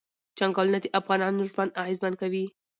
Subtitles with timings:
[0.37, 2.45] چنګلونه د افغانانو ژوند اغېزمن کوي.